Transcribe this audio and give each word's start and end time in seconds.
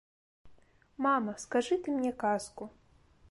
Мама, 1.07 1.33
скажы 1.45 1.77
ты 1.87 1.97
мне 1.99 2.11
казку. 2.27 2.63